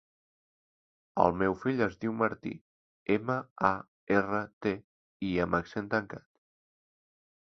El 1.23 1.35
meu 1.41 1.57
fill 1.65 1.83
es 1.87 1.97
diu 2.05 2.15
Martí: 2.21 2.53
ema, 3.17 3.35
a, 3.71 3.71
erra, 4.17 4.41
te, 4.67 4.75
i 5.29 5.33
amb 5.45 5.59
accent 5.59 5.93
tancat. 5.95 6.27